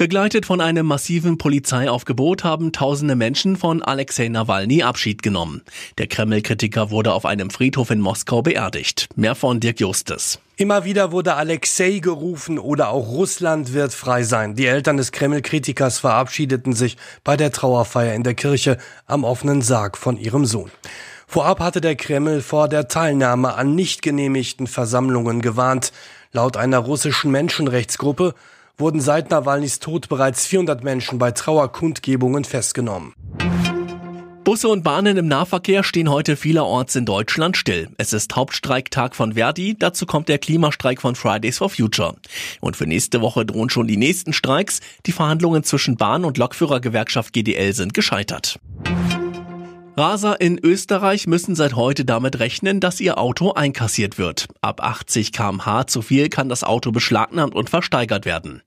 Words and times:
Begleitet 0.00 0.46
von 0.46 0.62
einem 0.62 0.86
massiven 0.86 1.36
Polizeiaufgebot 1.36 2.42
haben 2.42 2.72
tausende 2.72 3.16
Menschen 3.16 3.56
von 3.56 3.82
Alexei 3.82 4.28
Nawalny 4.28 4.82
Abschied 4.82 5.22
genommen. 5.22 5.60
Der 5.98 6.06
Kreml-Kritiker 6.06 6.90
wurde 6.90 7.12
auf 7.12 7.26
einem 7.26 7.50
Friedhof 7.50 7.90
in 7.90 8.00
Moskau 8.00 8.40
beerdigt. 8.40 9.10
Mehr 9.14 9.34
von 9.34 9.60
Dirk 9.60 9.78
Justes. 9.78 10.38
Immer 10.56 10.86
wieder 10.86 11.12
wurde 11.12 11.34
Alexei 11.34 11.98
gerufen 11.98 12.58
oder 12.58 12.88
auch 12.88 13.08
Russland 13.08 13.74
wird 13.74 13.92
frei 13.92 14.22
sein. 14.22 14.54
Die 14.54 14.64
Eltern 14.64 14.96
des 14.96 15.12
Kreml-Kritikers 15.12 15.98
verabschiedeten 15.98 16.72
sich 16.72 16.96
bei 17.22 17.36
der 17.36 17.52
Trauerfeier 17.52 18.14
in 18.14 18.22
der 18.22 18.32
Kirche 18.32 18.78
am 19.04 19.22
offenen 19.22 19.60
Sarg 19.60 19.98
von 19.98 20.16
ihrem 20.16 20.46
Sohn. 20.46 20.70
Vorab 21.26 21.60
hatte 21.60 21.82
der 21.82 21.96
Kreml 21.96 22.40
vor 22.40 22.68
der 22.68 22.88
Teilnahme 22.88 23.52
an 23.52 23.74
nicht 23.74 24.00
genehmigten 24.00 24.66
Versammlungen 24.66 25.42
gewarnt. 25.42 25.92
Laut 26.32 26.56
einer 26.56 26.78
russischen 26.78 27.30
Menschenrechtsgruppe 27.30 28.34
wurden 28.80 29.00
seit 29.00 29.30
Nawalnys 29.30 29.78
Tod 29.78 30.08
bereits 30.08 30.46
400 30.46 30.82
Menschen 30.82 31.18
bei 31.18 31.30
Trauerkundgebungen 31.30 32.44
festgenommen. 32.44 33.12
Busse 34.42 34.68
und 34.68 34.82
Bahnen 34.82 35.16
im 35.16 35.28
Nahverkehr 35.28 35.84
stehen 35.84 36.10
heute 36.10 36.34
vielerorts 36.34 36.96
in 36.96 37.04
Deutschland 37.04 37.56
still. 37.56 37.88
Es 37.98 38.12
ist 38.12 38.34
Hauptstreiktag 38.34 39.14
von 39.14 39.34
Verdi, 39.34 39.76
dazu 39.78 40.06
kommt 40.06 40.28
der 40.28 40.38
Klimastreik 40.38 41.00
von 41.00 41.14
Fridays 41.14 41.58
for 41.58 41.68
Future. 41.68 42.16
Und 42.60 42.76
für 42.76 42.86
nächste 42.86 43.20
Woche 43.20 43.44
drohen 43.44 43.70
schon 43.70 43.86
die 43.86 43.98
nächsten 43.98 44.32
Streiks. 44.32 44.80
Die 45.06 45.12
Verhandlungen 45.12 45.62
zwischen 45.62 45.96
Bahn- 45.96 46.24
und 46.24 46.38
Lokführergewerkschaft 46.38 47.32
GDL 47.32 47.74
sind 47.74 47.94
gescheitert. 47.94 48.58
Raser 49.96 50.40
in 50.40 50.58
Österreich 50.62 51.26
müssen 51.26 51.54
seit 51.54 51.74
heute 51.74 52.04
damit 52.04 52.38
rechnen, 52.38 52.80
dass 52.80 53.00
ihr 53.00 53.18
Auto 53.18 53.52
einkassiert 53.52 54.18
wird. 54.18 54.46
Ab 54.62 54.82
80 54.82 55.32
kmh 55.32 55.86
zu 55.86 56.00
viel 56.02 56.28
kann 56.28 56.48
das 56.48 56.64
Auto 56.64 56.92
beschlagnahmt 56.92 57.54
und 57.54 57.70
versteigert 57.70 58.24
werden. 58.24 58.62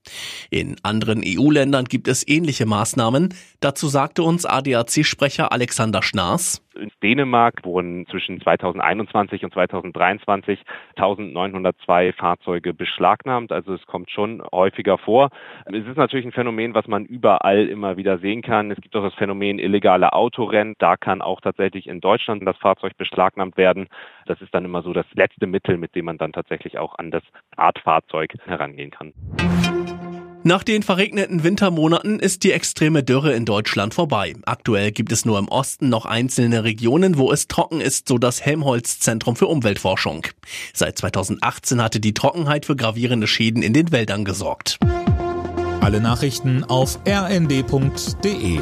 In 0.50 0.76
anderen 0.82 1.22
EU-Ländern 1.24 1.86
gibt 1.86 2.08
es 2.08 2.26
ähnliche 2.28 2.66
Maßnahmen. 2.66 3.34
Dazu 3.60 3.88
sagte 3.88 4.22
uns 4.22 4.44
ADAC-Sprecher 4.44 5.50
Alexander 5.50 6.02
Schnaas. 6.02 6.60
In 6.76 6.90
Dänemark 7.02 7.64
wurden 7.64 8.06
zwischen 8.06 8.40
2021 8.40 9.44
und 9.44 9.52
2023 9.52 10.60
1902 10.96 12.12
Fahrzeuge 12.12 12.74
beschlagnahmt. 12.74 13.52
Also 13.52 13.74
es 13.74 13.86
kommt 13.86 14.10
schon 14.10 14.42
häufiger 14.52 14.98
vor. 14.98 15.30
Es 15.66 15.86
ist 15.86 15.96
natürlich 15.96 16.26
ein 16.26 16.32
Phänomen, 16.32 16.74
was 16.74 16.86
man 16.86 17.04
überall 17.04 17.68
immer 17.68 17.96
wieder 17.96 18.18
sehen 18.18 18.42
kann. 18.42 18.70
Es 18.70 18.80
gibt 18.80 18.94
auch 18.96 19.04
das 19.04 19.14
Phänomen 19.14 19.58
illegale 19.58 20.12
Autorennen. 20.12 20.74
Da 20.78 20.96
kann 20.96 21.22
auch 21.22 21.40
tatsächlich 21.40 21.86
in 21.86 22.00
Deutschland 22.00 22.46
das 22.46 22.56
Fahrzeug 22.58 22.96
beschlagnahmt 22.96 23.56
werden. 23.56 23.88
Das 24.26 24.40
ist 24.40 24.54
dann 24.54 24.64
immer 24.64 24.82
so 24.82 24.92
das 24.92 25.06
letzte 25.14 25.46
Mittel, 25.46 25.76
mit 25.76 25.94
dem 25.94 26.06
man 26.06 26.18
dann 26.18 26.32
tatsächlich 26.32 26.78
auch 26.78 26.98
an 26.98 27.10
das 27.10 27.22
Art 27.56 27.78
Fahrzeug 27.78 28.34
herangehen 28.46 28.90
kann. 28.90 29.12
Nach 30.46 30.62
den 30.62 30.82
verregneten 30.82 31.42
Wintermonaten 31.42 32.20
ist 32.20 32.44
die 32.44 32.52
extreme 32.52 33.02
Dürre 33.02 33.32
in 33.32 33.46
Deutschland 33.46 33.94
vorbei. 33.94 34.34
Aktuell 34.44 34.92
gibt 34.92 35.10
es 35.10 35.24
nur 35.24 35.38
im 35.38 35.48
Osten 35.48 35.88
noch 35.88 36.04
einzelne 36.04 36.64
Regionen, 36.64 37.16
wo 37.16 37.32
es 37.32 37.48
trocken 37.48 37.80
ist, 37.80 38.08
so 38.08 38.18
das 38.18 38.42
Helmholtz 38.42 38.98
Zentrum 38.98 39.36
für 39.36 39.46
Umweltforschung. 39.46 40.26
Seit 40.74 40.98
2018 40.98 41.80
hatte 41.80 41.98
die 41.98 42.12
Trockenheit 42.12 42.66
für 42.66 42.76
gravierende 42.76 43.26
Schäden 43.26 43.62
in 43.62 43.72
den 43.72 43.90
Wäldern 43.90 44.26
gesorgt. 44.26 44.78
Alle 45.80 46.02
Nachrichten 46.02 46.62
auf 46.62 46.98
rnd.de 47.08 48.60